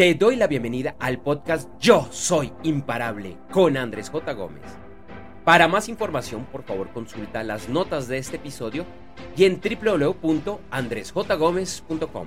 Te 0.00 0.14
doy 0.14 0.36
la 0.36 0.46
bienvenida 0.46 0.96
al 0.98 1.20
podcast 1.20 1.68
Yo 1.78 2.08
Soy 2.10 2.50
Imparable 2.62 3.36
con 3.52 3.76
Andrés 3.76 4.08
J. 4.08 4.32
Gómez. 4.32 4.62
Para 5.44 5.68
más 5.68 5.90
información, 5.90 6.46
por 6.50 6.62
favor, 6.62 6.88
consulta 6.88 7.44
las 7.44 7.68
notas 7.68 8.08
de 8.08 8.16
este 8.16 8.36
episodio 8.36 8.86
y 9.36 9.44
en 9.44 9.60
www.andresjgomez.com. 9.60 12.26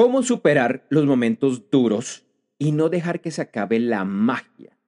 ¿Cómo 0.00 0.22
superar 0.22 0.86
los 0.88 1.04
momentos 1.04 1.68
duros 1.70 2.24
y 2.56 2.72
no 2.72 2.88
dejar 2.88 3.20
que 3.20 3.30
se 3.30 3.42
acabe 3.42 3.78
la 3.78 4.06
magia? 4.06 4.78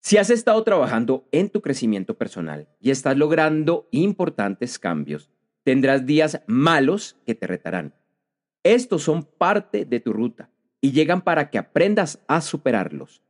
Si 0.00 0.16
has 0.16 0.30
estado 0.30 0.60
trabajando 0.64 1.28
en 1.30 1.48
tu 1.48 1.60
crecimiento 1.60 2.18
personal 2.18 2.66
y 2.80 2.90
estás 2.90 3.16
logrando 3.16 3.86
importantes 3.92 4.80
cambios, 4.80 5.30
tendrás 5.62 6.06
días 6.06 6.42
malos 6.48 7.18
que 7.24 7.36
te 7.36 7.46
retarán. 7.46 7.94
Estos 8.64 9.04
son 9.04 9.22
parte 9.22 9.84
de 9.84 10.00
tu 10.00 10.12
ruta 10.12 10.50
y 10.80 10.90
llegan 10.90 11.20
para 11.20 11.48
que 11.48 11.58
aprendas 11.58 12.18
a 12.26 12.40
superarlos. 12.40 13.22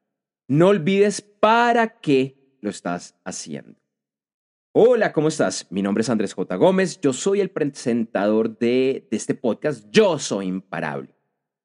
No 0.49 0.69
olvides 0.69 1.21
para 1.21 2.01
qué 2.01 2.57
lo 2.63 2.71
estás 2.71 3.17
haciendo. 3.23 3.79
Hola, 4.73 5.13
¿cómo 5.13 5.27
estás? 5.27 5.67
Mi 5.71 5.83
nombre 5.83 6.03
es 6.03 6.11
Andrés 6.11 6.33
J. 6.33 6.55
Gómez, 6.55 7.01
yo 7.01 7.13
soy 7.13 7.41
el 7.41 7.51
presentador 7.51 8.57
de, 8.57 9.09
este 9.11 9.35
podcast 9.35 9.85
Yo 9.91 10.17
Soy 10.21 10.47
Imparable. 10.47 11.13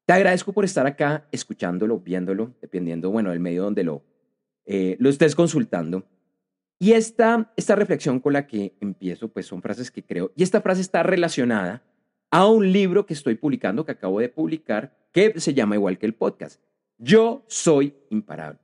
Te 0.07 0.13
agradezco 0.13 0.53
por 0.53 0.65
estar 0.65 0.87
acá 0.87 1.27
escuchándolo, 1.31 1.99
viéndolo, 1.99 2.55
dependiendo, 2.61 3.11
bueno, 3.11 3.29
del 3.29 3.39
medio 3.39 3.61
donde 3.61 3.83
lo, 3.83 4.01
eh, 4.65 4.97
lo 4.97 5.11
estés 5.11 5.35
consultando. 5.35 6.03
Y 6.79 6.93
esta, 6.93 7.53
esta 7.55 7.75
reflexión 7.75 8.19
con 8.19 8.33
la 8.33 8.47
que 8.47 8.75
empiezo, 8.81 9.27
pues 9.27 9.45
son 9.45 9.61
frases 9.61 9.91
que 9.91 10.03
creo, 10.03 10.31
y 10.35 10.41
esta 10.41 10.61
frase 10.61 10.81
está 10.81 11.03
relacionada 11.03 11.83
a 12.31 12.47
un 12.47 12.71
libro 12.71 13.05
que 13.05 13.13
estoy 13.13 13.35
publicando, 13.35 13.85
que 13.85 13.91
acabo 13.91 14.19
de 14.19 14.29
publicar, 14.29 14.97
que 15.11 15.39
se 15.39 15.53
llama 15.53 15.75
igual 15.75 15.99
que 15.99 16.07
el 16.07 16.15
podcast. 16.15 16.59
Yo 16.97 17.45
soy 17.49 17.93
imparable. 18.09 18.59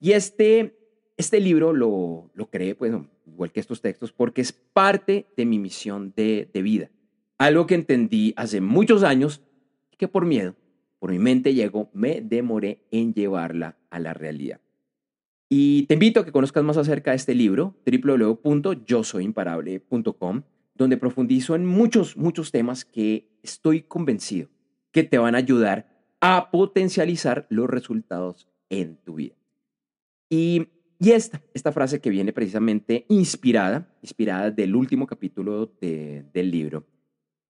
Y 0.00 0.14
este, 0.14 0.81
este 1.16 1.40
libro 1.40 1.72
lo, 1.72 2.30
lo 2.34 2.50
creé, 2.50 2.74
pues, 2.74 2.92
igual 3.26 3.52
que 3.52 3.60
estos 3.60 3.80
textos, 3.80 4.12
porque 4.12 4.40
es 4.40 4.52
parte 4.52 5.28
de 5.36 5.46
mi 5.46 5.58
misión 5.58 6.12
de, 6.16 6.48
vida. 6.54 6.90
Algo 7.38 7.66
que 7.66 7.74
entendí 7.74 8.34
hace 8.36 8.60
muchos 8.60 9.02
años 9.02 9.42
y 9.90 9.96
que 9.96 10.06
por 10.08 10.26
miedo, 10.26 10.54
por 10.98 11.10
mi 11.10 11.18
mente 11.18 11.54
llegó, 11.54 11.88
me 11.92 12.20
demoré 12.20 12.84
en 12.90 13.14
llevarla 13.14 13.78
a 13.90 13.98
la 13.98 14.12
realidad. 14.14 14.60
Y 15.48 15.86
te 15.86 15.94
invito 15.94 16.20
a 16.20 16.24
que 16.24 16.30
conozcas 16.32 16.62
más 16.64 16.76
acerca 16.76 17.10
de 17.10 17.16
este 17.16 17.34
libro, 17.34 17.74
www.yosoyimparable.com, 17.84 20.42
donde 20.74 20.96
profundizo 20.96 21.54
en 21.54 21.66
muchos, 21.66 22.16
muchos 22.16 22.50
temas 22.52 22.86
que 22.86 23.28
estoy 23.42 23.82
convencido 23.82 24.48
que 24.92 25.02
te 25.02 25.18
van 25.18 25.34
a 25.34 25.38
ayudar 25.38 25.88
a 26.20 26.50
potencializar 26.50 27.46
los 27.50 27.68
resultados 27.68 28.48
en 28.70 28.96
tu 28.98 29.16
vida. 29.16 29.34
Y 30.30 30.68
y 31.02 31.10
esta, 31.10 31.42
esta 31.52 31.72
frase 31.72 32.00
que 32.00 32.10
viene 32.10 32.32
precisamente 32.32 33.06
inspirada, 33.08 33.92
inspirada 34.02 34.52
del 34.52 34.76
último 34.76 35.04
capítulo 35.04 35.66
del 35.80 36.50
libro, 36.52 36.86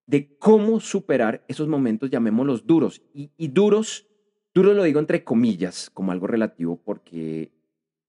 de 0.06 0.38
cómo 0.38 0.80
superar 0.80 1.44
esos 1.48 1.68
momentos, 1.68 2.08
llamémoslos 2.08 2.66
duros. 2.66 3.02
Y, 3.12 3.30
y 3.36 3.48
duros, 3.48 4.06
duros 4.54 4.74
lo 4.74 4.84
digo 4.84 5.00
entre 5.00 5.22
comillas, 5.22 5.90
como 5.90 6.12
algo 6.12 6.26
relativo, 6.26 6.80
porque 6.82 7.52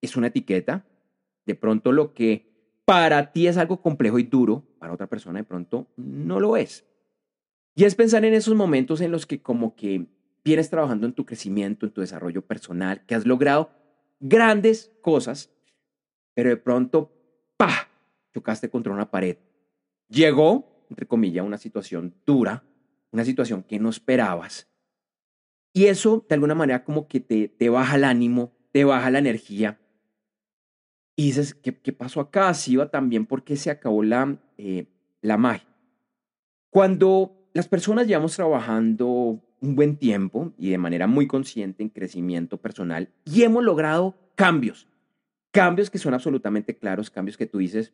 es 0.02 0.16
una 0.16 0.28
etiqueta. 0.28 0.86
De 1.46 1.56
pronto 1.56 1.92
lo 1.92 2.14
que 2.14 2.80
para 2.86 3.34
ti 3.34 3.48
es 3.48 3.58
algo 3.58 3.82
complejo 3.82 4.20
y 4.20 4.24
duro, 4.24 4.64
para 4.80 4.94
otra 4.94 5.08
persona 5.08 5.40
de 5.40 5.44
pronto 5.44 5.88
no 5.98 6.40
lo 6.40 6.56
es. 6.56 6.86
Y 7.76 7.84
es 7.84 7.96
pensar 7.96 8.24
en 8.24 8.34
esos 8.34 8.56
momentos 8.56 9.02
en 9.02 9.12
los 9.12 9.26
que 9.26 9.42
como 9.42 9.76
que 9.76 10.06
vienes 10.46 10.70
trabajando 10.70 11.06
en 11.06 11.12
tu 11.12 11.26
crecimiento, 11.26 11.86
en 11.86 11.92
tu 11.92 12.00
desarrollo 12.00 12.46
personal, 12.46 13.06
que 13.06 13.16
has 13.16 13.26
logrado 13.26 13.83
grandes 14.24 14.90
cosas, 15.02 15.52
pero 16.34 16.50
de 16.50 16.58
pronto, 16.58 17.12
¡pa! 17.58 17.90
chocaste 18.34 18.70
contra 18.70 18.94
una 18.94 19.12
pared. 19.12 19.38
Llegó, 20.08 20.86
entre 20.90 21.06
comillas, 21.06 21.46
una 21.46 21.58
situación 21.58 22.16
dura, 22.26 22.64
una 23.12 23.26
situación 23.26 23.64
que 23.64 23.80
no 23.80 23.90
esperabas. 23.90 24.70
Y 25.74 25.86
eso, 25.86 26.26
de 26.28 26.36
alguna 26.36 26.56
manera, 26.56 26.84
como 26.84 27.08
que 27.08 27.20
te, 27.20 27.50
te 27.50 27.70
baja 27.70 27.98
el 27.98 28.06
ánimo, 28.06 28.54
te 28.72 28.86
baja 28.86 29.12
la 29.12 29.20
energía. 29.20 29.80
Y 31.16 31.28
dices, 31.28 31.54
¿qué, 31.54 31.78
qué 31.78 31.92
pasó 31.92 32.22
acá? 32.22 32.50
Así 32.50 32.74
iba 32.74 32.90
también 32.90 33.26
porque 33.26 33.58
se 33.58 33.70
acabó 33.70 34.04
la, 34.04 34.38
eh, 34.58 34.88
la 35.22 35.38
magia. 35.38 35.68
Cuando 36.70 37.50
las 37.54 37.68
personas 37.68 38.08
llevamos 38.08 38.36
trabajando 38.36 39.44
un 39.64 39.76
buen 39.76 39.96
tiempo 39.96 40.52
y 40.58 40.72
de 40.72 40.78
manera 40.78 41.08
muy 41.08 41.26
consciente 41.26 41.84
en 41.84 41.90
crecimiento 41.90 42.58
personal 42.58 43.10
y 43.24 43.44
hemos 43.44 43.64
logrado 43.64 44.16
cambios, 44.36 44.90
cambios 45.52 45.90
que 45.90 45.98
son 45.98 46.14
absolutamente 46.14 46.78
claros, 46.78 47.10
cambios 47.10 47.38
que 47.38 47.46
tú 47.46 47.60
dices, 47.60 47.94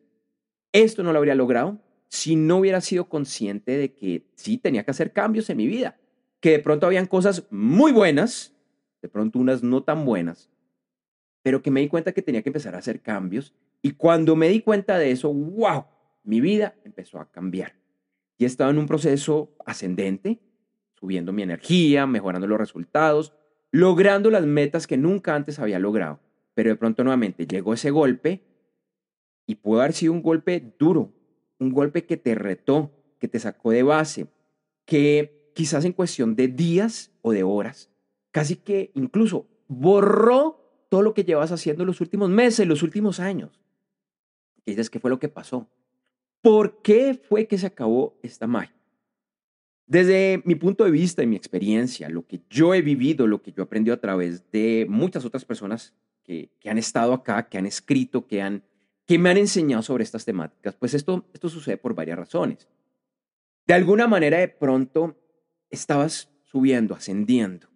esto 0.74 1.04
no 1.04 1.14
lo 1.14 1.20
habría 1.20 1.36
logrado 1.36 1.80
si 2.08 2.36
no 2.36 2.58
hubiera 2.58 2.82
sido 2.82 3.08
consciente 3.08 3.78
de 3.78 3.94
que 3.94 4.26
sí 4.34 4.58
tenía 4.58 4.84
que 4.84 4.90
hacer 4.90 5.14
cambios 5.14 5.48
en 5.52 5.58
mi 5.58 5.68
vida, 5.68 6.00
que 6.40 6.50
de 6.50 6.60
pronto 6.60 6.88
habían 6.88 7.06
cosas 7.06 7.46
muy 7.52 7.92
buenas, 7.92 8.56
de 9.04 9.10
pronto 9.10 9.38
unas 9.38 9.62
no 9.62 9.84
tan 9.84 10.06
buenas, 10.06 10.50
pero 11.44 11.62
que 11.62 11.70
me 11.70 11.82
di 11.82 11.88
cuenta 11.88 12.14
que 12.14 12.24
tenía 12.24 12.42
que 12.42 12.50
empezar 12.50 12.74
a 12.74 12.80
hacer 12.80 13.02
cambios 13.02 13.54
y 13.84 13.92
cuando 13.92 14.36
me 14.36 14.50
di 14.50 14.62
cuenta 14.62 14.98
de 14.98 15.12
eso, 15.12 15.32
wow, 15.32 15.86
mi 16.24 16.42
vida 16.42 16.74
empezó 16.84 17.20
a 17.20 17.30
cambiar. 17.30 17.76
Y 18.40 18.46
he 18.46 18.48
estado 18.48 18.72
en 18.72 18.80
un 18.80 18.88
proceso 18.88 19.56
ascendente, 19.66 20.40
subiendo 21.00 21.32
mi 21.32 21.44
energía, 21.44 22.06
mejorando 22.06 22.48
los 22.48 22.60
resultados, 22.60 23.34
logrando 23.72 24.30
las 24.30 24.46
metas 24.46 24.88
que 24.88 24.98
nunca 24.98 25.36
antes 25.36 25.60
había 25.60 25.80
logrado. 25.80 26.20
Pero 26.54 26.70
de 26.70 26.76
pronto 26.76 27.04
nuevamente 27.04 27.48
llegó 27.48 27.74
ese 27.74 27.92
golpe 27.92 28.44
y 29.46 29.56
pudo 29.56 29.82
haber 29.82 29.94
sido 29.94 30.14
un 30.14 30.22
golpe 30.22 30.74
duro, 30.78 31.14
un 31.60 31.72
golpe 31.72 32.06
que 32.06 32.18
te 32.18 32.36
retó, 32.36 32.92
que 33.20 33.28
te 33.28 33.40
sacó 33.40 33.72
de 33.72 33.84
base, 33.84 34.28
que 34.86 35.52
quizás 35.56 35.86
en 35.86 35.94
cuestión 35.94 36.36
de 36.36 36.48
días 36.48 37.12
o 37.22 37.32
de 37.32 37.44
horas, 37.44 37.90
casi 38.32 38.56
que 38.56 38.92
incluso 38.96 39.48
borró 39.68 40.86
todo 40.90 41.02
lo 41.02 41.14
que 41.14 41.24
llevas 41.24 41.52
haciendo 41.52 41.86
los 41.86 42.02
últimos 42.02 42.30
meses, 42.30 42.68
los 42.68 42.84
últimos 42.84 43.20
años. 43.20 43.60
Y 44.66 44.72
dices, 44.72 44.90
¿qué 44.90 45.00
fue 45.00 45.10
lo 45.10 45.20
que 45.20 45.30
pasó? 45.30 45.70
¿Por 46.42 46.82
qué 46.82 47.14
fue 47.14 47.48
que 47.48 47.58
se 47.58 47.68
acabó 47.68 48.18
esta 48.24 48.48
magia? 48.48 48.79
Desde 49.90 50.44
mi 50.46 50.54
punto 50.54 50.86
de 50.86 50.92
vista 50.92 51.24
y 51.24 51.26
mi 51.26 51.36
experiencia, 51.36 52.10
lo 52.10 52.28
que 52.28 52.42
yo 52.48 52.76
he 52.76 52.84
vivido, 52.84 53.26
lo 53.26 53.42
que 53.42 53.52
yo 53.52 53.64
he 53.64 53.66
aprendido 53.66 53.96
a 53.96 54.00
través 54.00 54.52
de 54.52 54.86
muchas 54.88 55.26
otras 55.26 55.46
personas 55.46 55.96
que, 56.24 56.52
han 56.66 56.78
estado 56.78 57.12
acá, 57.12 57.50
que 57.50 57.58
han 57.58 57.66
escrito, 57.66 58.28
que, 58.28 58.40
han, 58.40 58.64
que 59.08 59.18
me 59.18 59.32
han 59.32 59.38
enseñado 59.38 59.82
sobre 59.82 60.04
estas 60.04 60.26
temáticas, 60.26 60.76
pues 60.76 60.94
esto, 60.94 61.26
esto 61.34 61.50
sucede 61.50 61.78
por 61.78 61.96
varias 61.96 62.20
razones. 62.20 62.68
De 63.66 63.74
alguna 63.74 64.08
manera, 64.08 64.38
de 64.38 64.48
pronto, 64.48 65.18
estabas 65.72 66.30
subiendo, 66.44 66.94
ascendiendo, 66.94 67.68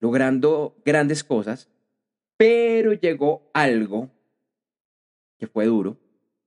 logrando 0.00 0.80
grandes 0.86 1.22
cosas, 1.22 1.68
pero 2.38 2.94
llegó 2.94 3.50
algo 3.52 4.10
que 5.36 5.46
fue 5.46 5.66
duro, 5.66 5.98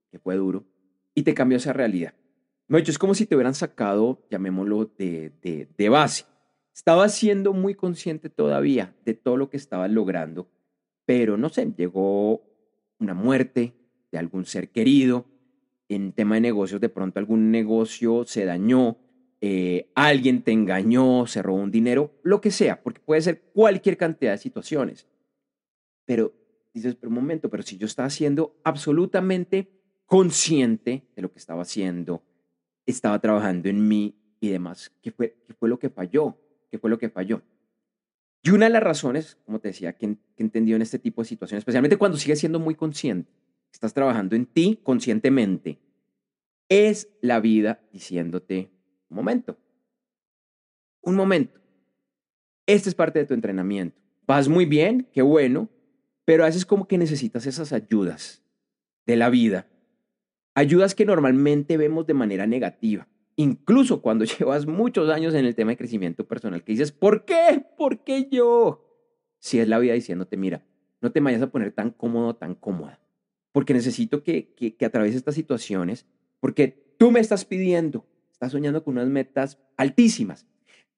que 0.10 0.18
fue 0.18 0.36
duro, 0.36 0.66
y 1.14 1.22
te 1.22 1.36
cambió 1.36 1.60
esa 1.60 1.74
realidad. 1.74 2.16
Hecho, 2.80 2.92
es 2.92 2.98
como 2.98 3.14
si 3.14 3.26
te 3.26 3.36
hubieran 3.36 3.54
sacado, 3.54 4.26
llamémoslo, 4.30 4.86
de, 4.98 5.32
de, 5.42 5.68
de 5.78 5.90
base. 5.90 6.26
estaba 6.74 7.10
siendo 7.10 7.54
muy 7.54 7.76
consciente 7.76 8.30
todavía 8.30 8.96
de 9.06 9.14
todo 9.14 9.38
lo 9.38 9.50
que 9.50 9.58
estaba 9.58 9.88
logrando, 9.88 10.48
pero 11.06 11.38
no 11.38 11.50
sé, 11.50 11.72
llegó 11.76 12.42
una 13.00 13.14
muerte 13.14 13.74
de 14.12 14.18
algún 14.18 14.46
ser 14.46 14.70
querido, 14.70 15.26
en 15.90 16.14
tema 16.14 16.36
de 16.36 16.42
negocios, 16.42 16.80
de 16.80 16.88
pronto 16.90 17.20
algún 17.20 17.52
negocio 17.52 18.24
se 18.26 18.46
dañó, 18.46 18.98
eh, 19.42 19.92
alguien 19.96 20.42
te 20.42 20.52
engañó, 20.52 21.28
se 21.28 21.42
robó 21.42 21.58
un 21.58 21.72
dinero, 21.72 22.12
lo 22.24 22.40
que 22.40 22.52
sea, 22.52 22.82
porque 22.82 23.02
puede 23.02 23.22
ser 23.22 23.42
cualquier 23.54 23.98
cantidad 23.98 24.32
de 24.32 24.38
situaciones. 24.38 25.08
Pero 26.06 26.34
dices, 26.74 26.96
pero 26.96 27.10
un 27.10 27.16
momento, 27.16 27.50
pero 27.50 27.64
si 27.64 27.78
yo 27.78 27.88
estaba 27.88 28.10
siendo 28.10 28.56
absolutamente 28.64 29.70
consciente 30.06 31.10
de 31.16 31.22
lo 31.22 31.32
que 31.32 31.40
estaba 31.40 31.64
haciendo, 31.64 32.24
estaba 32.86 33.20
trabajando 33.20 33.70
en 33.70 33.88
mí 33.88 34.16
y 34.40 34.50
demás, 34.50 34.92
¿qué 35.02 35.12
fue, 35.12 35.38
qué 35.46 35.54
fue 35.54 35.70
lo 35.70 35.80
que 35.80 35.90
falló? 35.90 36.38
¿Qué 36.70 36.80
fue 36.80 36.90
lo 36.90 36.98
que 36.98 37.10
falló? 37.10 37.42
Y 38.44 38.50
una 38.50 38.66
de 38.66 38.72
las 38.72 38.84
razones, 38.84 39.38
como 39.46 39.60
te 39.60 39.68
decía, 39.68 39.94
que, 39.94 40.16
que 40.36 40.44
entendió 40.44 40.76
en 40.76 40.82
este 40.82 40.98
tipo 40.98 41.22
de 41.22 41.28
situaciones, 41.28 41.62
especialmente 41.62 41.98
cuando 41.98 42.18
sigues 42.18 42.40
siendo 42.40 42.60
muy 42.60 42.76
consciente, 42.76 43.32
estás 43.72 43.94
trabajando 43.94 44.36
en 44.36 44.46
ti 44.46 44.80
conscientemente, 44.82 45.80
es 46.70 47.10
la 47.22 47.40
vida 47.40 47.82
diciéndote, 47.92 48.72
un 49.10 49.16
momento, 49.16 49.58
un 51.02 51.16
momento, 51.16 51.62
este 52.66 52.90
es 52.90 52.96
parte 52.96 53.20
de 53.20 53.26
tu 53.26 53.34
entrenamiento. 53.34 54.00
Vas 54.26 54.48
muy 54.48 54.66
bien, 54.66 55.10
qué 55.12 55.22
bueno, 55.22 55.70
pero 56.26 56.44
a 56.44 56.48
veces 56.48 56.66
como 56.66 56.88
que 56.88 56.98
necesitas 56.98 57.46
esas 57.46 57.74
ayudas 57.74 58.42
de 59.06 59.16
la 59.16 59.30
vida, 59.30 59.68
ayudas 60.56 60.96
que 60.96 61.06
normalmente 61.06 61.78
vemos 61.78 62.06
de 62.08 62.14
manera 62.14 62.48
negativa, 62.48 63.08
incluso 63.36 64.02
cuando 64.02 64.26
llevas 64.40 64.66
muchos 64.66 65.10
años 65.10 65.34
en 65.34 65.46
el 65.46 65.56
tema 65.56 65.72
de 65.72 65.78
crecimiento 65.78 66.28
personal, 66.28 66.64
que 66.64 66.74
dices, 66.74 66.92
¿por 66.92 67.26
qué? 67.26 67.66
¿Por 67.78 68.04
qué 68.04 68.28
yo? 68.30 68.88
Si 69.40 69.60
es 69.60 69.68
la 69.68 69.80
vida 69.80 69.94
diciéndote, 69.94 70.38
mira, 70.38 70.64
no 71.02 71.12
te 71.12 71.20
vayas 71.20 71.42
a 71.42 71.52
poner 71.52 71.72
tan 71.72 71.92
cómodo, 71.92 72.36
tan 72.36 72.56
cómoda 72.56 73.02
porque 73.52 73.74
necesito 73.74 74.24
que, 74.24 74.54
que, 74.54 74.76
que 74.76 74.86
atravieses 74.86 75.18
estas 75.18 75.36
situaciones, 75.36 76.06
porque 76.40 76.96
tú 76.98 77.12
me 77.12 77.20
estás 77.20 77.46
pidiendo, 77.46 78.06
estás 78.32 78.52
soñando 78.52 78.84
con 78.84 78.94
unas 78.94 79.10
metas 79.10 79.60
altísimas. 79.78 80.48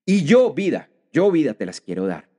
Y 0.05 0.23
yo, 0.23 0.53
vida, 0.53 0.89
yo, 1.11 1.31
vida, 1.31 1.53
te 1.53 1.65
las 1.65 1.81
quiero 1.81 2.05
dar. 2.05 2.29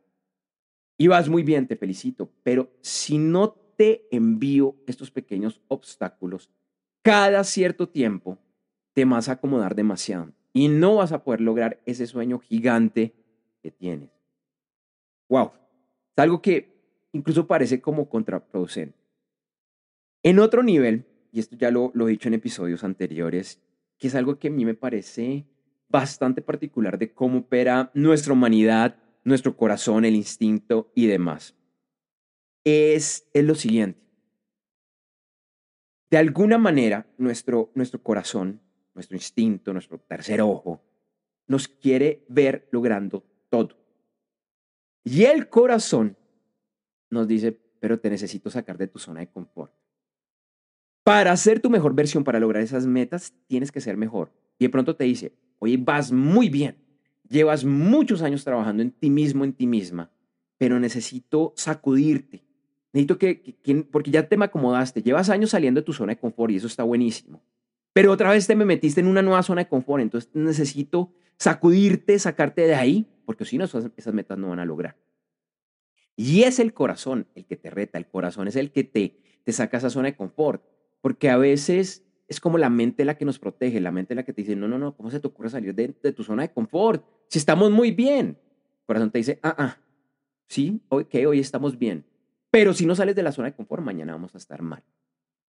Y 0.96 1.08
vas 1.08 1.28
muy 1.28 1.42
bien, 1.42 1.66
te 1.66 1.76
felicito, 1.76 2.30
pero 2.42 2.70
si 2.80 3.18
no 3.18 3.50
te 3.50 4.06
envío 4.12 4.76
estos 4.86 5.10
pequeños 5.10 5.60
obstáculos, 5.66 6.50
cada 7.04 7.44
cierto 7.44 7.86
tiempo 7.86 8.38
te 8.94 9.04
vas 9.04 9.28
a 9.28 9.32
acomodar 9.32 9.74
demasiado 9.74 10.32
y 10.54 10.68
no 10.68 10.96
vas 10.96 11.12
a 11.12 11.22
poder 11.22 11.42
lograr 11.42 11.80
ese 11.84 12.06
sueño 12.06 12.38
gigante 12.38 13.14
que 13.62 13.70
tienes. 13.70 14.10
Wow, 15.28 15.52
es 16.16 16.22
algo 16.22 16.40
que 16.40 17.08
incluso 17.12 17.46
parece 17.46 17.82
como 17.82 18.08
contraproducente. 18.08 18.98
En 20.22 20.38
otro 20.38 20.62
nivel, 20.62 21.06
y 21.30 21.40
esto 21.40 21.56
ya 21.56 21.70
lo, 21.70 21.90
lo 21.94 22.08
he 22.08 22.12
dicho 22.12 22.28
en 22.28 22.34
episodios 22.34 22.84
anteriores, 22.84 23.60
que 23.98 24.08
es 24.08 24.14
algo 24.14 24.38
que 24.38 24.48
a 24.48 24.50
mí 24.50 24.64
me 24.64 24.74
parece 24.74 25.46
bastante 25.90 26.40
particular 26.40 26.98
de 26.98 27.12
cómo 27.12 27.40
opera 27.40 27.90
nuestra 27.92 28.32
humanidad, 28.32 28.96
nuestro 29.24 29.58
corazón, 29.58 30.06
el 30.06 30.16
instinto 30.16 30.90
y 30.94 31.06
demás, 31.06 31.54
es, 32.64 33.28
es 33.34 33.44
lo 33.44 33.54
siguiente. 33.54 34.03
De 36.14 36.18
alguna 36.18 36.58
manera, 36.58 37.08
nuestro, 37.18 37.72
nuestro 37.74 38.00
corazón, 38.00 38.60
nuestro 38.94 39.16
instinto, 39.16 39.72
nuestro 39.72 39.98
tercer 39.98 40.40
ojo, 40.42 40.80
nos 41.48 41.66
quiere 41.66 42.24
ver 42.28 42.68
logrando 42.70 43.24
todo. 43.50 43.76
Y 45.02 45.24
el 45.24 45.48
corazón 45.48 46.16
nos 47.10 47.26
dice, 47.26 47.50
pero 47.80 47.98
te 47.98 48.10
necesito 48.10 48.48
sacar 48.48 48.78
de 48.78 48.86
tu 48.86 49.00
zona 49.00 49.18
de 49.18 49.26
confort. 49.26 49.72
Para 51.02 51.36
ser 51.36 51.58
tu 51.58 51.68
mejor 51.68 51.96
versión, 51.96 52.22
para 52.22 52.38
lograr 52.38 52.62
esas 52.62 52.86
metas, 52.86 53.34
tienes 53.48 53.72
que 53.72 53.80
ser 53.80 53.96
mejor. 53.96 54.30
Y 54.56 54.66
de 54.66 54.70
pronto 54.70 54.94
te 54.94 55.02
dice, 55.02 55.32
oye, 55.58 55.78
vas 55.78 56.12
muy 56.12 56.48
bien, 56.48 56.76
llevas 57.28 57.64
muchos 57.64 58.22
años 58.22 58.44
trabajando 58.44 58.84
en 58.84 58.92
ti 58.92 59.10
mismo, 59.10 59.42
en 59.42 59.52
ti 59.52 59.66
misma, 59.66 60.12
pero 60.58 60.78
necesito 60.78 61.54
sacudirte. 61.56 62.44
Necesito 62.94 63.18
que, 63.18 63.56
porque 63.90 64.12
ya 64.12 64.28
te 64.28 64.36
me 64.36 64.44
acomodaste, 64.44 65.02
llevas 65.02 65.28
años 65.28 65.50
saliendo 65.50 65.80
de 65.80 65.84
tu 65.84 65.92
zona 65.92 66.12
de 66.12 66.18
confort 66.20 66.52
y 66.52 66.56
eso 66.56 66.68
está 66.68 66.84
buenísimo. 66.84 67.42
Pero 67.92 68.12
otra 68.12 68.30
vez 68.30 68.46
te 68.46 68.54
me 68.54 68.64
metiste 68.64 69.00
en 69.00 69.08
una 69.08 69.20
nueva 69.20 69.42
zona 69.42 69.62
de 69.62 69.68
confort, 69.68 70.00
entonces 70.00 70.30
necesito 70.32 71.12
sacudirte, 71.36 72.16
sacarte 72.20 72.62
de 72.62 72.76
ahí, 72.76 73.08
porque 73.26 73.44
si 73.44 73.58
no, 73.58 73.64
esas, 73.64 74.14
metas 74.14 74.38
no 74.38 74.50
van 74.50 74.60
a 74.60 74.64
lograr. 74.64 74.96
Y 76.14 76.44
es 76.44 76.60
el 76.60 76.72
corazón 76.72 77.26
el 77.34 77.46
que 77.46 77.56
te 77.56 77.68
reta, 77.68 77.98
el 77.98 78.06
corazón 78.06 78.46
es 78.46 78.54
el 78.54 78.70
que 78.70 78.84
te, 78.84 79.18
te 79.42 79.50
saca 79.50 79.78
esa 79.78 79.90
zona 79.90 80.06
de 80.06 80.14
confort. 80.14 80.62
Porque 81.00 81.30
a 81.30 81.36
veces 81.36 82.04
es 82.28 82.38
como 82.38 82.58
la 82.58 82.70
mente 82.70 83.04
la 83.04 83.18
que 83.18 83.24
nos 83.24 83.40
protege, 83.40 83.80
la 83.80 83.90
mente 83.90 84.14
la 84.14 84.22
que 84.22 84.32
te 84.32 84.42
dice, 84.42 84.54
no, 84.54 84.68
no, 84.68 84.78
no, 84.78 84.96
¿cómo 84.96 85.10
se 85.10 85.18
te 85.18 85.26
ocurre 85.26 85.50
salir 85.50 85.74
de, 85.74 86.12
tu 86.12 86.22
zona 86.22 86.42
de 86.42 86.52
confort? 86.52 87.04
Si 87.26 87.40
estamos 87.40 87.72
muy 87.72 87.90
bien. 87.90 88.38
El 88.82 88.86
corazón 88.86 89.10
te 89.10 89.18
dice, 89.18 89.40
ah, 89.42 89.56
ah, 89.58 89.78
sí, 90.46 90.80
ok, 90.90 91.12
hoy 91.26 91.40
estamos 91.40 91.76
bien. 91.76 92.04
Pero 92.54 92.72
si 92.72 92.86
no 92.86 92.94
sales 92.94 93.16
de 93.16 93.24
la 93.24 93.32
zona 93.32 93.48
de 93.48 93.56
confort, 93.56 93.82
mañana 93.82 94.12
vamos 94.12 94.32
a 94.36 94.38
estar 94.38 94.62
mal. 94.62 94.84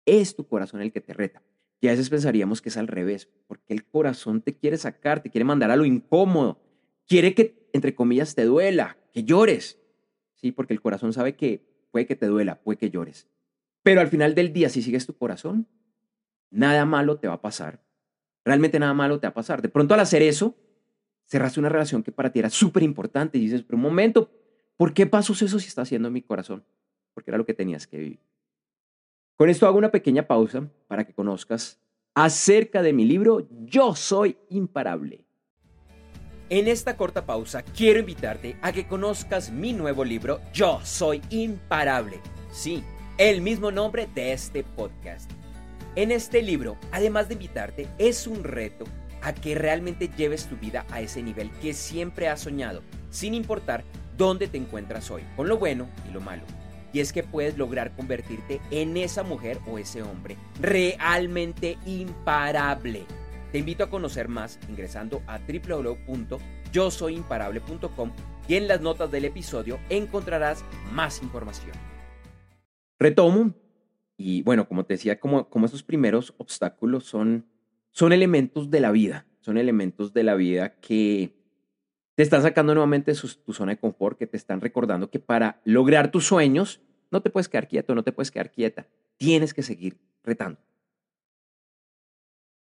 Es 0.05 0.35
tu 0.35 0.49
corazón 0.49 0.83
el 0.83 0.91
que 0.91 1.01
te 1.01 1.15
reta. 1.15 1.45
Y 1.81 1.87
a 1.87 1.93
veces 1.93 2.11
pensaríamos 2.11 2.61
que 2.61 2.71
es 2.71 2.77
al 2.77 2.89
revés, 2.89 3.29
porque 3.47 3.73
el 3.73 3.85
corazón 3.85 4.43
te 4.43 4.57
quiere 4.57 4.77
sacar, 4.79 5.23
te 5.23 5.31
quiere 5.31 5.45
mandar 5.45 5.71
a 5.71 5.77
lo 5.77 5.85
incómodo, 5.85 6.61
quiere 7.07 7.37
que, 7.37 7.71
entre 7.73 7.95
comillas, 7.95 8.35
te 8.35 8.47
duela, 8.47 8.99
que 9.13 9.23
llores. 9.23 9.79
Sí, 10.35 10.51
porque 10.51 10.75
el 10.75 10.81
corazón 10.81 11.13
sabe 11.13 11.37
que 11.37 11.87
puede 11.93 12.05
que 12.05 12.17
te 12.17 12.27
duela, 12.27 12.61
puede 12.63 12.79
que 12.79 12.91
llores. 12.91 13.29
Pero 13.85 14.01
al 14.01 14.09
final 14.09 14.35
del 14.35 14.53
día, 14.53 14.69
si 14.69 14.83
sigues 14.83 15.07
tu 15.07 15.17
corazón, 15.17 15.69
nada 16.51 16.85
malo 16.85 17.21
te 17.21 17.29
va 17.29 17.35
a 17.35 17.43
pasar. 17.43 17.81
Realmente 18.45 18.81
nada 18.81 18.93
malo 18.93 19.21
te 19.21 19.29
va 19.29 19.31
a 19.31 19.35
pasar. 19.35 19.63
De 19.63 19.69
pronto 19.69 19.95
al 19.95 20.01
hacer 20.01 20.23
eso, 20.23 20.57
cerraste 21.27 21.61
una 21.61 21.69
relación 21.69 22.03
que 22.03 22.11
para 22.11 22.33
ti 22.33 22.41
era 22.41 22.51
súper 22.51 22.83
importante 22.83 23.39
y 23.39 23.43
dices, 23.43 23.63
pero 23.63 23.77
un 23.77 23.83
momento, 23.83 24.33
¿por 24.77 24.93
qué 24.95 25.07
pasó 25.07 25.33
eso 25.35 25.61
si 25.61 25.69
está 25.69 25.83
haciendo 25.83 26.11
mi 26.11 26.23
corazón? 26.23 26.65
Porque 27.19 27.33
era 27.33 27.39
lo 27.39 27.45
que 27.45 27.55
tenías 27.55 27.89
que 27.89 27.97
vivir. 27.97 28.21
Con 29.35 29.51
esto 29.51 29.67
hago 29.67 29.77
una 29.77 29.91
pequeña 29.91 30.29
pausa 30.29 30.71
para 30.87 31.05
que 31.05 31.13
conozcas 31.13 31.81
acerca 32.15 32.81
de 32.81 32.93
mi 32.93 33.05
libro 33.05 33.49
Yo 33.51 33.97
Soy 33.97 34.39
Imparable. 34.51 35.25
En 36.49 36.69
esta 36.69 36.97
corta 36.97 37.27
pausa 37.27 37.65
quiero 37.65 37.99
invitarte 37.99 38.57
a 38.63 38.71
que 38.71 38.87
conozcas 38.87 39.51
mi 39.51 39.73
nuevo 39.73 40.05
libro 40.05 40.41
Yo 40.53 40.79
Soy 40.85 41.21
Imparable. 41.31 42.21
Sí 42.53 42.85
el 43.19 43.41
mismo 43.41 43.73
nombre 43.73 44.09
de 44.15 44.33
este 44.33 44.63
podcast. 44.63 45.29
En 45.97 46.13
este 46.13 46.41
libro, 46.41 46.79
además 46.93 47.27
de 47.27 47.35
invitarte, 47.35 47.89
es 47.99 48.29
un 48.29 48.45
reto 48.45 48.85
a 49.23 49.35
que 49.35 49.57
realmente 49.57 50.09
lleves 50.17 50.47
tu 50.47 50.57
vida 50.57 50.87
a 50.93 51.01
ese 51.01 51.21
nivel 51.21 51.51
que 51.61 51.75
siempre 51.75 52.29
has 52.29 52.43
soñado, 52.43 52.81
sin 53.11 53.35
importar 53.35 53.83
dónde 54.17 54.47
te 54.47 54.57
encuentras 54.57 55.11
hoy, 55.11 55.25
con 55.35 55.49
lo 55.49 55.59
bueno 55.59 55.89
y 56.09 56.13
lo 56.13 56.21
malo. 56.21 56.45
Y 56.93 57.01
es 57.01 57.13
que 57.13 57.23
puedes 57.23 57.59
lograr 57.59 57.95
convertirte 57.95 58.61
en 58.71 58.97
esa 58.97 59.23
mujer 59.23 59.59
o 59.67 59.79
ese 59.79 60.03
hombre 60.03 60.39
realmente 60.61 61.77
imparable. 61.87 63.05
Te 63.53 63.59
invito 63.59 63.85
a 63.85 63.91
conocer 63.91 64.29
más 64.29 64.59
ingresando 64.69 65.23
a 65.27 65.39
www.yosoyimparable.com 65.39 68.13
y 68.47 68.57
en 68.57 68.69
las 68.69 68.81
notas 68.81 69.11
del 69.11 69.25
episodio 69.25 69.81
encontrarás 69.89 70.65
más 70.93 71.23
información. 71.23 71.73
Retomo 72.99 73.55
y 74.19 74.43
bueno, 74.43 74.69
como 74.69 74.85
te 74.85 74.95
decía, 74.95 75.21
como, 75.21 75.49
como 75.49 75.67
esos 75.67 75.85
primeros 75.85 76.35
obstáculos 76.39 77.05
son, 77.05 77.47
son 77.93 78.13
elementos 78.13 78.69
de 78.69 78.81
la 78.81 78.91
vida, 78.91 79.27
son 79.41 79.57
elementos 79.57 80.13
de 80.13 80.25
la 80.25 80.35
vida 80.35 80.75
que 80.81 81.38
te 82.19 82.25
están 82.25 82.43
sacando 82.43 82.75
nuevamente 82.75 83.13
de 83.13 83.19
tu 83.45 83.53
zona 83.53 83.71
de 83.71 83.79
confort, 83.79 84.19
que 84.19 84.27
te 84.27 84.37
están 84.37 84.61
recordando 84.61 85.09
que 85.09 85.21
para 85.21 85.61
lograr 85.65 86.11
tus 86.11 86.27
sueños 86.27 86.81
no 87.13 87.23
te 87.23 87.31
puedes 87.31 87.49
quedar 87.49 87.69
quieto, 87.69 87.95
no 87.95 88.03
te 88.03 88.11
puedes 88.11 88.33
quedar 88.33 88.51
quieta, 88.51 88.89
tienes 89.19 89.55
que 89.55 89.63
seguir 89.63 90.01
retando. 90.25 90.59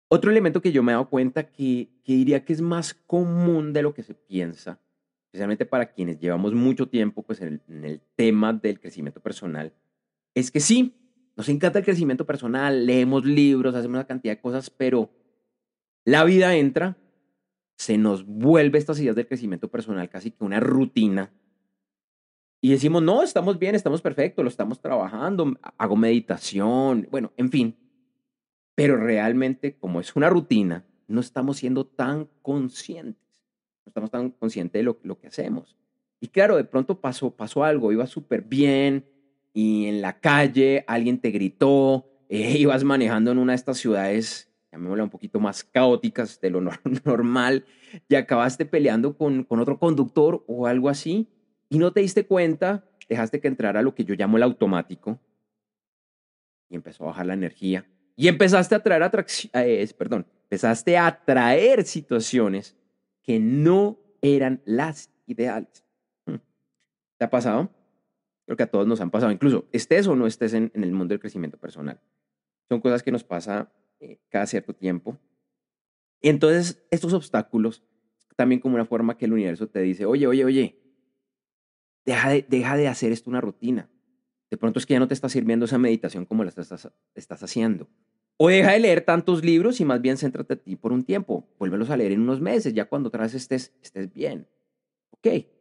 Otro 0.09 0.31
elemento 0.31 0.61
que 0.61 0.73
yo 0.73 0.83
me 0.83 0.93
he 0.93 0.95
dado 0.95 1.09
cuenta 1.09 1.51
que, 1.51 1.89
que 2.05 2.13
diría 2.13 2.45
que 2.45 2.53
es 2.53 2.61
más 2.61 2.93
común 2.93 3.73
de 3.73 3.81
lo 3.81 3.95
que 3.95 4.03
se 4.03 4.13
piensa, 4.13 4.79
especialmente 5.25 5.65
para 5.65 5.91
quienes 5.91 6.21
llevamos 6.21 6.53
mucho 6.53 6.91
tiempo 6.91 7.23
pues, 7.23 7.41
en 7.41 7.63
el 7.67 8.03
tema 8.15 8.53
del 8.53 8.79
crecimiento 8.79 9.21
personal, 9.21 9.73
es 10.35 10.51
que 10.51 10.61
sí, 10.61 10.95
nos 11.35 11.49
encanta 11.49 11.79
el 11.79 11.85
crecimiento 11.87 12.27
personal, 12.27 12.85
leemos 12.85 13.25
libros, 13.25 13.75
hacemos 13.75 13.95
una 13.95 14.07
cantidad 14.07 14.35
de 14.35 14.41
cosas, 14.43 14.69
pero 14.69 15.09
la 16.05 16.25
vida 16.25 16.55
entra, 16.57 16.99
se 17.77 17.99
nos 17.99 18.25
vuelve 18.27 18.79
estas 18.79 18.99
ideas 19.01 19.17
del 19.17 19.27
crecimiento 19.27 19.69
personal 19.69 20.09
casi 20.09 20.31
que 20.31 20.45
una 20.45 20.61
rutina. 20.61 21.33
Y 22.61 22.71
decimos, 22.71 23.03
no, 23.03 23.23
estamos 23.23 23.59
bien, 23.59 23.75
estamos 23.75 24.01
perfectos, 24.01 24.43
lo 24.43 24.49
estamos 24.49 24.81
trabajando, 24.81 25.55
hago 25.77 25.97
meditación, 25.97 27.07
bueno, 27.11 27.33
en 27.37 27.51
fin. 27.51 27.77
Pero 28.75 28.97
realmente, 28.97 29.77
como 29.77 30.01
es 30.01 30.17
una 30.17 30.29
rutina, 30.31 30.85
no 31.07 31.21
estamos 31.21 31.59
siendo 31.59 31.87
tan 31.87 32.29
conscientes. 32.43 33.45
no 33.85 33.91
estamos 33.91 34.11
tan 34.11 34.31
conscientes 34.31 34.81
de 34.81 34.83
lo, 34.83 34.99
lo 35.03 35.19
que 35.19 35.29
hacemos. 35.29 35.77
Y 36.21 36.29
claro, 36.29 36.57
de 36.57 36.65
pronto 36.65 37.01
pasó, 37.01 37.31
pasó 37.31 37.63
algo, 37.63 37.93
iba 37.93 38.07
súper 38.07 38.43
bien 38.43 39.05
y 39.53 39.87
en 39.87 40.03
la 40.03 40.19
calle 40.19 40.85
alguien 40.87 41.21
te 41.21 41.31
gritó, 41.31 42.07
eh, 42.29 42.57
ibas 42.59 42.85
manejando 42.85 43.31
en 43.31 43.39
una 43.39 43.53
de 43.53 43.57
estas 43.57 43.79
ciudades, 43.79 44.51
llamémosla 44.77 45.05
un 45.05 45.11
poquito 45.11 45.41
más 45.41 45.65
caóticas 45.65 46.41
de 46.41 46.51
lo 46.51 46.61
normal, 47.05 47.65
y 48.09 48.15
acabaste 48.15 48.67
peleando 48.67 49.17
con, 49.17 49.45
con 49.45 49.61
otro 49.61 49.79
conductor 49.79 50.45
o 50.47 50.67
algo 50.67 50.89
así, 50.89 51.29
y 51.69 51.79
no 51.79 51.93
te 51.93 52.01
diste 52.01 52.27
cuenta, 52.27 52.85
dejaste 53.09 53.41
que 53.41 53.49
entrara 53.49 53.83
lo 53.83 53.95
que 53.95 54.05
yo 54.05 54.15
llamo 54.15 54.37
el 54.37 54.43
automático, 54.43 55.19
y 56.69 56.77
empezó 56.77 57.05
a 57.05 57.09
bajar 57.09 57.27
la 57.27 57.35
energía, 57.35 57.87
y 58.17 58.29
empezaste 58.29 58.75
a 58.75 58.83
traer 58.83 59.11
eh, 59.53 59.89
perdón, 59.97 60.27
empezaste 60.45 60.97
a 60.97 61.07
atraer 61.07 61.85
situaciones 61.85 62.77
que 63.23 63.39
no 63.39 63.99
eran 64.23 64.63
las 64.65 65.11
ideales. 65.27 65.85
Hmm. 66.27 66.37
¿Te 67.19 67.25
ha 67.25 67.31
pasado? 67.31 67.71
Creo 68.47 68.57
que 68.57 68.63
a 68.63 68.71
todos 68.71 68.87
nos 68.87 69.01
han 69.01 69.11
pasado, 69.11 69.33
incluso 69.33 69.67
estés 69.73 70.07
o 70.07 70.15
no 70.15 70.27
estés 70.27 70.55
en, 70.55 70.71
el 70.75 70.93
mundo 70.93 71.13
del 71.13 71.21
crecimiento 71.21 71.59
personal. 71.59 72.01
Son 72.69 72.81
cosas 72.81 73.03
que 73.03 73.11
nos 73.13 73.25
pasa 73.25 73.73
eh, 74.01 74.19
cada 74.29 74.47
cierto 74.47 74.75
tiempo. 74.75 75.19
Y 76.21 76.29
entonces, 76.29 76.87
estos 76.91 77.13
obstáculos, 77.13 77.85
también 78.37 78.61
como 78.61 78.75
una 78.75 78.85
forma 78.85 79.17
que 79.17 79.27
el 79.27 79.33
universo 79.33 79.69
te 79.69 79.81
dice, 79.81 80.07
oye, 80.07 80.27
oye, 80.27 80.45
oye, 80.45 80.79
deja 82.05 82.31
de, 82.31 82.47
deja 82.49 82.77
de 82.77 82.89
hacer 82.89 83.13
esto 83.13 83.31
una 83.31 83.41
rutina. 83.41 83.91
De 84.51 84.57
pronto 84.57 84.79
es 84.79 84.87
que 84.87 84.95
ya 84.95 85.01
no 85.01 85.09
te 85.09 85.15
está 85.15 85.29
sirviendo 85.29 85.65
esa 85.65 85.79
meditación 85.79 86.25
como 86.25 86.45
la 86.45 86.51
estás, 86.51 86.91
estás 87.15 87.43
haciendo. 87.43 87.89
O 88.39 88.49
deja 88.49 88.73
de 88.73 88.81
leer 88.81 89.01
tantos 89.01 89.45
libros 89.45 89.81
y 89.81 89.85
más 89.85 90.01
bien 90.01 90.19
céntrate 90.19 90.55
a 90.55 90.57
ti 90.57 90.77
por 90.77 90.93
un 90.93 91.05
tiempo. 91.05 91.49
Vuélvelos 91.59 91.91
a 91.91 91.97
leer 91.97 92.13
en 92.13 92.21
unos 92.21 92.41
meses, 92.41 92.75
ya 92.75 92.85
cuando 92.85 93.09
otra 93.09 93.23
vez 93.23 93.35
estés, 93.35 93.73
estés 93.83 94.13
bien. 94.13 94.47
Ok. 95.11 95.56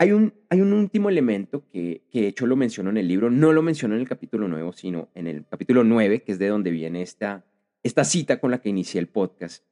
Hay 0.00 0.12
un, 0.12 0.32
último 0.50 1.08
elemento 1.08 1.64
que, 1.72 2.02
que, 2.08 2.22
de 2.22 2.28
hecho 2.28 2.46
lo 2.46 2.54
menciono 2.54 2.90
en 2.90 2.98
el 2.98 3.08
libro, 3.08 3.30
no 3.30 3.52
lo 3.52 3.62
menciono 3.62 3.96
en 3.96 4.00
el 4.00 4.08
capítulo 4.08 4.46
nuevo, 4.46 4.72
sino 4.72 5.08
en 5.16 5.26
el 5.26 5.44
capítulo 5.44 5.82
9, 5.82 6.22
que 6.22 6.32
es 6.32 6.38
de 6.38 6.46
donde 6.46 6.70
viene 6.70 7.02
esta, 7.02 7.44
esta 7.82 8.04
cita 8.04 8.38
con 8.38 8.52
la 8.52 8.60
que 8.60 8.68
inicié 8.68 9.00
el 9.00 9.08
podcast, 9.08 9.64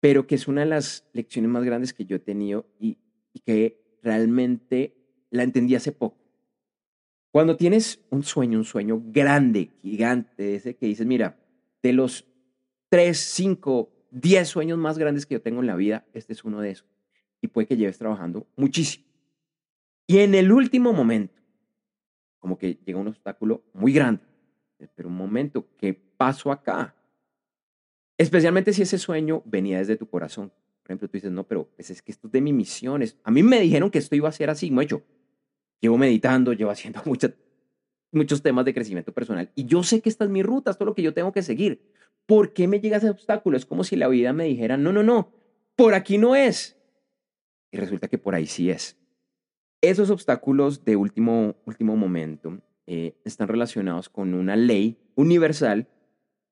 pero 0.00 0.26
que 0.26 0.36
es 0.36 0.48
una 0.48 0.62
de 0.62 0.68
las 0.68 1.06
lecciones 1.12 1.50
más 1.50 1.64
grandes 1.64 1.92
que 1.92 2.06
yo 2.06 2.16
he 2.16 2.18
tenido 2.18 2.66
y, 2.80 2.96
y 3.34 3.40
que 3.40 3.98
realmente 4.02 4.94
la 5.28 5.42
entendí 5.42 5.74
hace 5.74 5.92
poco. 5.92 6.16
Cuando 7.30 7.58
tienes 7.58 8.00
un 8.08 8.22
sueño, 8.22 8.56
un 8.56 8.64
sueño 8.64 9.02
grande, 9.04 9.70
gigante, 9.82 10.54
ese 10.54 10.76
que 10.76 10.86
dices, 10.86 11.06
mira, 11.06 11.38
de 11.82 11.92
los 11.92 12.24
3, 12.88 13.18
5, 13.18 13.90
10 14.12 14.48
sueños 14.48 14.78
más 14.78 14.96
grandes 14.96 15.26
que 15.26 15.34
yo 15.34 15.42
tengo 15.42 15.60
en 15.60 15.66
la 15.66 15.76
vida, 15.76 16.06
este 16.14 16.32
es 16.32 16.42
uno 16.42 16.62
de 16.62 16.70
esos. 16.70 16.88
Y 17.42 17.48
puede 17.48 17.66
que 17.66 17.76
lleves 17.76 17.98
trabajando 17.98 18.46
muchísimo. 18.56 19.07
Y 20.10 20.20
en 20.20 20.34
el 20.34 20.50
último 20.50 20.94
momento, 20.94 21.38
como 22.38 22.56
que 22.56 22.78
llega 22.84 22.98
un 22.98 23.08
obstáculo 23.08 23.62
muy 23.74 23.92
grande, 23.92 24.22
pero 24.94 25.10
un 25.10 25.14
momento, 25.14 25.68
¿qué 25.76 25.92
pasó 25.92 26.50
acá? 26.50 26.96
Especialmente 28.16 28.72
si 28.72 28.82
ese 28.82 28.96
sueño 28.96 29.42
venía 29.44 29.78
desde 29.78 29.96
tu 29.96 30.08
corazón. 30.08 30.50
Por 30.82 30.90
ejemplo, 30.90 31.08
tú 31.08 31.18
dices, 31.18 31.30
no, 31.30 31.46
pero 31.46 31.68
pues 31.76 31.90
es 31.90 32.00
que 32.00 32.10
esto 32.10 32.26
es 32.28 32.32
de 32.32 32.40
mis 32.40 32.54
misiones. 32.54 33.18
A 33.22 33.30
mí 33.30 33.42
me 33.42 33.60
dijeron 33.60 33.90
que 33.90 33.98
esto 33.98 34.16
iba 34.16 34.30
a 34.30 34.32
ser 34.32 34.48
así, 34.48 34.70
mucho. 34.70 35.02
Llevo 35.78 35.98
meditando, 35.98 36.54
llevo 36.54 36.70
haciendo 36.70 37.02
muchos 38.10 38.42
temas 38.42 38.64
de 38.64 38.72
crecimiento 38.72 39.12
personal. 39.12 39.52
Y 39.54 39.66
yo 39.66 39.82
sé 39.82 40.00
que 40.00 40.08
esta 40.08 40.24
es 40.24 40.30
mi 40.30 40.42
ruta, 40.42 40.70
esto 40.70 40.84
es 40.84 40.86
lo 40.86 40.94
que 40.94 41.02
yo 41.02 41.12
tengo 41.12 41.32
que 41.32 41.42
seguir. 41.42 41.92
¿Por 42.24 42.54
qué 42.54 42.66
me 42.66 42.80
llega 42.80 42.96
ese 42.96 43.10
obstáculo? 43.10 43.58
Es 43.58 43.66
como 43.66 43.84
si 43.84 43.94
la 43.96 44.08
vida 44.08 44.32
me 44.32 44.44
dijera, 44.44 44.78
no, 44.78 44.90
no, 44.90 45.02
no, 45.02 45.34
por 45.76 45.92
aquí 45.92 46.16
no 46.16 46.34
es. 46.34 46.78
Y 47.70 47.76
resulta 47.76 48.08
que 48.08 48.16
por 48.16 48.34
ahí 48.34 48.46
sí 48.46 48.70
es. 48.70 48.98
Esos 49.80 50.10
obstáculos 50.10 50.84
de 50.84 50.96
último, 50.96 51.54
último 51.64 51.96
momento 51.96 52.58
eh, 52.86 53.14
están 53.24 53.48
relacionados 53.48 54.08
con 54.08 54.34
una 54.34 54.56
ley 54.56 54.98
universal 55.14 55.86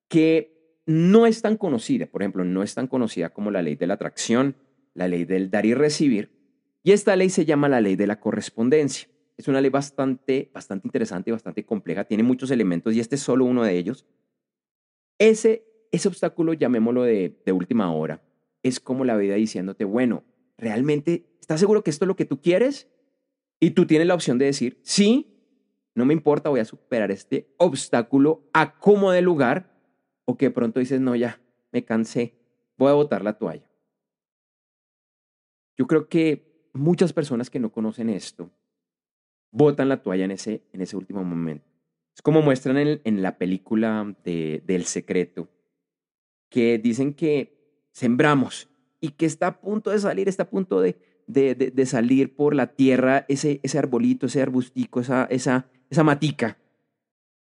que 0.09 0.81
no 0.87 1.27
es 1.27 1.43
tan 1.43 1.57
conocida. 1.57 2.07
Por 2.07 2.23
ejemplo, 2.23 2.45
no 2.45 2.63
es 2.63 2.75
tan 2.75 2.87
conocida 2.87 3.31
como 3.31 3.51
la 3.51 3.63
ley 3.63 3.75
de 3.75 3.89
la 3.89 3.95
atracción, 3.95 4.55
la 4.95 5.09
ley 5.09 5.25
del 5.25 5.51
dar 5.51 5.67
y 5.67 5.75
recibir. 5.75 6.31
Y 6.85 6.93
esta 6.93 7.17
ley 7.17 7.31
se 7.31 7.45
llama 7.45 7.69
la 7.69 7.81
ley 7.81 7.97
de 7.97 8.07
la 8.07 8.21
correspondencia. 8.21 9.09
Es 9.37 9.49
una 9.49 9.61
ley 9.61 9.71
bastante, 9.71 10.51
bastante 10.55 10.87
interesante 10.87 11.31
y 11.31 11.33
bastante 11.33 11.67
compleja. 11.67 12.05
Tiene 12.05 12.23
muchos 12.23 12.53
elementos 12.53 12.95
y 12.95 13.01
este 13.01 13.17
es 13.17 13.23
solo 13.23 13.45
uno 13.45 13.65
de 13.65 13.77
ellos. 13.77 14.07
Ese, 15.19 15.65
ese 15.91 16.07
obstáculo, 16.07 16.53
llamémoslo 16.53 17.03
de, 17.03 17.37
de 17.45 17.53
última 17.53 17.93
hora, 17.93 18.23
es 18.63 18.79
como 18.79 19.05
la 19.05 19.17
vida 19.17 19.35
diciéndote, 19.35 19.85
bueno, 19.85 20.23
¿realmente 20.57 21.27
estás 21.41 21.59
seguro 21.59 21.83
que 21.83 21.91
esto 21.91 22.05
es 22.05 22.09
lo 22.09 22.17
que 22.17 22.25
tú 22.25 22.41
quieres? 22.41 22.89
Y 23.61 23.71
tú 23.71 23.87
tienes 23.87 24.07
la 24.07 24.15
opción 24.15 24.39
de 24.39 24.47
decir, 24.47 24.79
sí, 24.83 25.37
no 25.95 26.05
me 26.05 26.13
importa, 26.13 26.51
voy 26.51 26.61
a 26.61 26.65
superar 26.65 27.11
este 27.11 27.55
obstáculo 27.57 28.49
a 28.53 28.79
como 28.79 29.13
de 29.13 29.23
lugar, 29.23 29.75
o 30.27 30.37
que 30.37 30.51
pronto 30.51 30.81
dices, 30.81 31.01
no, 31.01 31.17
ya, 31.17 31.41
me 31.73 31.85
cansé, 31.85 32.35
voy 32.77 32.91
a 32.91 32.95
botar 32.95 33.25
la 33.25 33.39
toalla. 33.39 33.71
Yo 35.77 35.87
creo 35.87 36.09
que 36.09 36.69
muchas 36.75 37.13
personas 37.13 37.49
que 37.49 37.61
no 37.61 37.73
conocen 37.73 38.11
esto 38.11 38.51
botan 39.51 39.89
la 39.89 40.03
toalla 40.03 40.25
en 40.25 40.33
ese, 40.33 40.63
en 40.73 40.83
ese 40.83 40.97
último 40.97 41.25
momento. 41.25 41.67
Es 42.15 42.23
como 42.23 42.43
muestran 42.43 42.77
en, 42.77 43.01
en 43.05 43.23
la 43.23 43.39
película 43.39 44.15
de, 44.25 44.63
del 44.67 44.85
secreto, 44.85 45.49
que 46.51 46.79
dicen 46.79 47.15
que 47.15 47.87
sembramos 47.93 48.69
y 49.01 49.11
que 49.11 49.27
está 49.27 49.47
a 49.47 49.61
punto 49.61 49.91
de 49.91 49.99
salir, 49.99 50.29
está 50.29 50.45
a 50.45 50.51
punto 50.51 50.81
de, 50.81 50.99
de, 51.27 51.87
salir 51.87 52.35
por 52.35 52.55
la 52.55 52.69
tierra 52.69 53.25
ese, 53.29 53.61
ese 53.63 53.79
arbolito, 53.79 54.27
ese 54.27 54.43
arbustico, 54.43 55.01
esa, 55.01 55.25
esa, 55.25 55.67
esa 55.91 56.05
matica. 56.05 56.59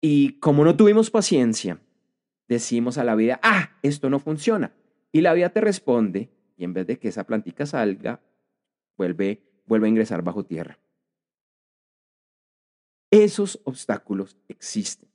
Y 0.00 0.38
como 0.40 0.64
no 0.64 0.76
tuvimos 0.76 1.10
paciencia, 1.10 1.80
decimos 2.48 2.98
a 2.98 3.04
la 3.04 3.14
vida, 3.14 3.40
ah, 3.42 3.78
esto 3.82 4.10
no 4.10 4.18
funciona. 4.18 4.72
Y 5.12 5.20
la 5.20 5.32
vida 5.32 5.50
te 5.50 5.60
responde, 5.60 6.30
y 6.56 6.64
en 6.64 6.72
vez 6.72 6.86
de 6.86 6.98
que 6.98 7.08
esa 7.08 7.24
plantica 7.24 7.66
salga, 7.66 8.20
vuelve, 8.96 9.42
vuelve 9.66 9.86
a 9.86 9.90
ingresar 9.90 10.22
bajo 10.22 10.44
tierra. 10.44 10.78
Esos 13.10 13.60
obstáculos 13.64 14.36
existen. 14.48 15.08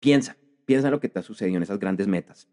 Piensa, 0.00 0.36
piensa 0.64 0.88
en 0.88 0.92
lo 0.92 1.00
que 1.00 1.08
te 1.08 1.18
ha 1.18 1.22
sucedido 1.22 1.56
en 1.56 1.62
esas 1.62 1.78
grandes 1.78 2.06
metas, 2.06 2.48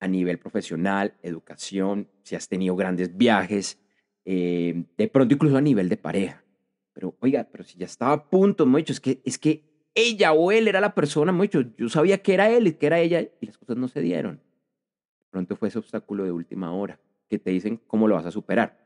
a 0.00 0.06
nivel 0.06 0.38
profesional, 0.38 1.16
educación, 1.22 2.08
si 2.22 2.36
has 2.36 2.48
tenido 2.48 2.76
grandes 2.76 3.16
viajes, 3.16 3.78
eh, 4.26 4.84
de 4.98 5.08
pronto 5.08 5.32
incluso 5.32 5.56
a 5.56 5.60
nivel 5.60 5.88
de 5.88 5.96
pareja. 5.96 6.44
Pero 6.92 7.16
oiga, 7.20 7.48
pero 7.50 7.62
si 7.64 7.78
ya 7.78 7.86
estaba 7.86 8.12
a 8.12 8.28
punto, 8.28 8.66
mucho, 8.66 8.92
es 8.92 9.00
que, 9.00 9.22
es 9.24 9.38
que 9.38 9.62
ella 9.94 10.32
o 10.32 10.50
él 10.50 10.68
era 10.68 10.80
la 10.80 10.94
persona, 10.94 11.32
mucho, 11.32 11.62
yo 11.78 11.88
sabía 11.88 12.18
que 12.18 12.34
era 12.34 12.50
él 12.50 12.66
y 12.66 12.72
que 12.72 12.86
era 12.86 12.98
ella 12.98 13.22
y 13.40 13.46
las 13.46 13.56
cosas 13.56 13.76
no 13.76 13.88
se 13.88 14.00
dieron. 14.00 14.36
De 14.36 15.30
pronto 15.30 15.56
fue 15.56 15.68
ese 15.68 15.78
obstáculo 15.78 16.24
de 16.24 16.32
última 16.32 16.72
hora 16.72 16.98
que 17.28 17.38
te 17.38 17.50
dicen 17.50 17.80
cómo 17.86 18.08
lo 18.08 18.16
vas 18.16 18.26
a 18.26 18.30
superar. 18.30 18.78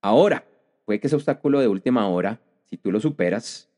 Ahora, 0.00 0.44
puede 0.84 1.00
que 1.00 1.08
ese 1.08 1.16
obstáculo 1.16 1.60
de 1.60 1.68
última 1.68 2.08
hora, 2.08 2.40
si 2.64 2.76
tú 2.76 2.90
lo 2.90 3.00
superas, 3.00 3.70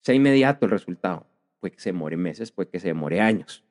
sea 0.00 0.14
inmediato 0.14 0.66
el 0.66 0.70
resultado. 0.70 1.26
Puede 1.60 1.72
que 1.72 1.80
se 1.80 1.90
demore 1.90 2.16
meses, 2.16 2.52
puede 2.52 2.68
que 2.68 2.80
se 2.80 2.88
demore 2.88 3.20
años. 3.20 3.64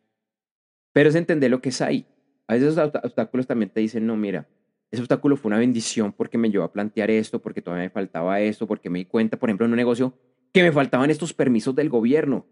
Pero 0.93 1.09
es 1.09 1.15
entender 1.15 1.51
lo 1.51 1.61
que 1.61 1.69
es 1.69 1.81
ahí. 1.81 2.07
A 2.47 2.53
veces 2.53 2.75
los 2.75 2.91
obstáculos 3.03 3.47
también 3.47 3.69
te 3.69 3.81
dicen, 3.81 4.07
no, 4.07 4.15
mira, 4.17 4.47
ese 4.91 5.01
obstáculo 5.01 5.37
fue 5.37 5.49
una 5.49 5.57
bendición 5.57 6.11
porque 6.11 6.37
me 6.37 6.49
llevó 6.51 6.65
a 6.65 6.73
plantear 6.73 7.09
esto, 7.09 7.41
porque 7.41 7.61
todavía 7.61 7.85
me 7.85 7.89
faltaba 7.89 8.41
esto, 8.41 8.67
porque 8.67 8.89
me 8.89 8.99
di 8.99 9.05
cuenta, 9.05 9.39
por 9.39 9.49
ejemplo, 9.49 9.65
en 9.65 9.71
un 9.71 9.77
negocio, 9.77 10.13
que 10.51 10.63
me 10.63 10.71
faltaban 10.73 11.09
estos 11.09 11.33
permisos 11.33 11.73
del 11.73 11.89
gobierno, 11.89 12.45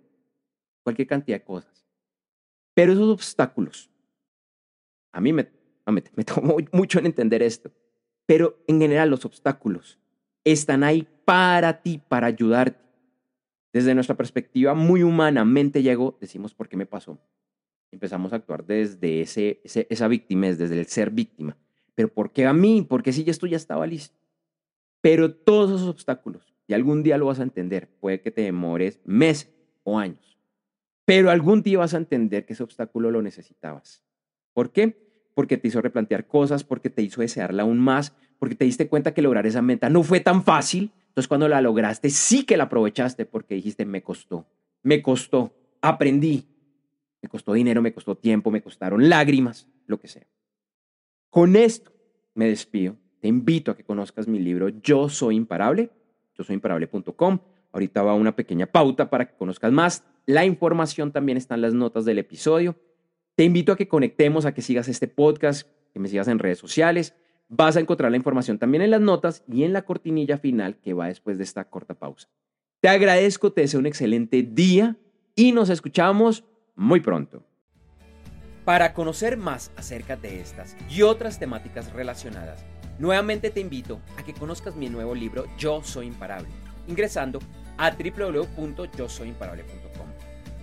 cualquier 0.82 1.08
cantidad 1.10 1.38
de 1.38 1.44
cosas. 1.44 1.86
Pero 2.74 2.94
esos 2.94 3.10
obstáculos, 3.10 3.90
a 5.12 5.20
mí 5.20 5.34
me, 5.34 5.50
me, 5.86 6.04
me 6.16 6.24
tomó 6.26 6.56
mucho 6.72 7.00
en 7.00 7.08
entender 7.08 7.44
esto, 7.44 7.72
pero 8.26 8.64
en 8.68 8.80
general 8.80 9.10
los 9.10 9.26
obstáculos 9.26 10.00
están 10.46 10.86
ahí 10.86 11.06
para 11.26 11.82
ti, 11.82 12.02
para 12.08 12.28
ayudarte. 12.28 12.80
Desde 13.74 13.94
nuestra 13.94 14.16
perspectiva 14.16 14.74
muy 14.74 15.04
humana, 15.04 15.44
mente 15.44 15.84
llegó, 15.84 16.18
decimos, 16.22 16.54
¿por 16.54 16.70
qué 16.70 16.78
me 16.78 16.86
pasó? 16.86 17.20
Empezamos 17.92 18.32
a 18.32 18.38
actuar 18.38 18.66
desde 18.66 19.22
esa 19.22 20.08
víctima, 20.08 20.48
desde 20.48 20.80
el 20.80 20.86
ser 20.86 21.12
víctima 21.12 21.58
pero 22.00 22.08
¿por 22.08 22.32
qué 22.32 22.46
a 22.46 22.54
mí? 22.54 22.86
Porque 22.88 23.12
si 23.12 23.26
ya 23.26 23.32
esto 23.32 23.46
ya 23.46 23.58
estaba 23.58 23.86
listo. 23.86 24.16
Pero 25.02 25.36
todos 25.36 25.70
esos 25.82 25.90
obstáculos, 25.90 26.56
y 26.66 26.74
algún 26.74 27.04
día 27.04 27.18
lo 27.18 27.26
vas 27.26 27.42
a 27.42 27.44
entender, 27.44 27.90
puede 28.00 28.22
que 28.22 28.32
te 28.32 28.42
demores 28.42 29.02
meses 29.04 29.50
o 29.84 30.00
años, 30.00 30.40
pero 31.04 31.30
algún 31.30 31.62
día 31.62 31.80
vas 31.80 31.94
a 31.94 31.98
entender 31.98 32.46
que 32.46 32.54
ese 32.54 32.64
obstáculo 32.64 33.12
lo 33.12 33.22
necesitabas. 33.22 34.02
¿Por 34.54 34.72
qué? 34.72 34.96
Porque 35.36 35.58
te 35.58 35.68
hizo 35.68 35.82
replantear 35.82 36.26
cosas, 36.26 36.64
porque 36.64 36.90
te 36.90 37.02
hizo 37.02 37.20
desearla 37.20 37.64
aún 37.64 37.80
más, 37.80 38.14
porque 38.38 38.56
te 38.56 38.64
diste 38.64 38.88
cuenta 38.88 39.14
que 39.14 39.22
lograr 39.22 39.46
esa 39.46 39.62
meta 39.62 39.90
no 39.90 40.02
fue 40.04 40.22
tan 40.22 40.46
fácil. 40.46 40.94
Entonces 41.10 41.28
cuando 41.28 41.50
la 41.50 41.60
lograste, 41.60 42.10
sí 42.12 42.46
que 42.46 42.56
la 42.56 42.64
aprovechaste 42.64 43.26
porque 43.26 43.56
dijiste, 43.56 43.84
me 43.84 44.04
costó, 44.04 44.48
me 44.84 45.02
costó, 45.02 45.54
aprendí, 45.82 46.48
me 47.22 47.28
costó 47.28 47.52
dinero, 47.52 47.82
me 47.82 47.92
costó 47.92 48.16
tiempo, 48.16 48.52
me 48.52 48.62
costaron 48.62 49.10
lágrimas, 49.10 49.68
lo 49.86 50.00
que 50.00 50.08
sea. 50.08 50.26
Con 51.30 51.56
esto 51.56 51.92
me 52.34 52.48
despido. 52.48 52.98
te 53.20 53.28
invito 53.28 53.72
a 53.72 53.76
que 53.76 53.84
conozcas 53.84 54.28
mi 54.28 54.40
libro 54.40 54.70
Yo 54.70 55.10
Soy 55.10 55.36
Imparable, 55.36 55.92
yo 56.36 56.44
soy 56.44 56.56
imparable.com. 56.56 57.40
Ahorita 57.72 58.02
va 58.02 58.16
una 58.16 58.36
pequeña 58.36 58.66
pauta 58.66 59.10
para 59.10 59.28
que 59.28 59.36
conozcas 59.36 59.72
más. 59.72 60.04
La 60.26 60.46
información 60.46 61.12
también 61.12 61.38
está 61.38 61.56
en 61.56 61.62
las 61.62 61.74
notas 61.74 62.06
del 62.06 62.18
episodio. 62.18 62.78
Te 63.36 63.44
invito 63.44 63.74
a 63.74 63.76
que 63.76 63.88
conectemos, 63.88 64.46
a 64.46 64.54
que 64.54 64.62
sigas 64.62 64.88
este 64.88 65.08
podcast, 65.08 65.68
que 65.94 66.00
me 66.00 66.08
sigas 66.08 66.28
en 66.30 66.40
redes 66.40 66.58
sociales. 66.58 67.14
Vas 67.50 67.76
a 67.76 67.80
encontrar 67.80 68.10
la 68.10 68.18
información 68.18 68.58
también 68.58 68.82
en 68.82 68.92
las 68.92 69.02
notas 69.02 69.44
y 69.48 69.64
en 69.64 69.74
la 69.74 69.84
cortinilla 69.84 70.38
final 70.38 70.78
que 70.80 70.94
va 70.94 71.08
después 71.08 71.38
de 71.38 71.44
esta 71.44 71.66
corta 71.70 71.94
pausa. 71.94 72.30
Te 72.80 72.88
agradezco, 72.88 73.52
te 73.52 73.62
deseo 73.62 73.80
un 73.80 73.86
excelente 73.86 74.42
día 74.44 74.98
y 75.36 75.52
nos 75.52 75.70
escuchamos 75.70 76.46
muy 76.76 77.02
pronto. 77.02 77.44
Para 78.70 78.94
conocer 78.94 79.36
más 79.36 79.72
acerca 79.78 80.16
de 80.16 80.42
estas 80.42 80.76
y 80.92 81.02
otras 81.02 81.40
temáticas 81.40 81.92
relacionadas, 81.92 82.64
nuevamente 83.00 83.50
te 83.50 83.62
invito 83.62 84.00
a 84.16 84.22
que 84.22 84.36
conozcas 84.36 84.76
mi 84.76 84.90
nuevo 84.90 85.16
libro 85.16 85.48
Yo 85.58 85.82
Soy 85.84 86.06
Imparable, 86.06 86.50
ingresando 86.88 87.40
a 87.80 87.90
www.yosoyimparable.com. 87.90 90.08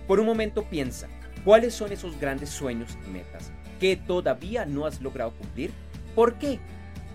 Por 0.07 0.21
un 0.21 0.25
momento 0.25 0.63
piensa, 0.69 1.09
¿cuáles 1.43 1.73
son 1.73 1.91
esos 1.91 2.17
grandes 2.17 2.49
sueños 2.49 2.97
y 3.05 3.09
metas 3.09 3.51
que 3.77 3.97
todavía 3.97 4.65
no 4.65 4.85
has 4.85 5.01
logrado 5.01 5.33
cumplir? 5.33 5.71
¿Por 6.15 6.35
qué? 6.35 6.61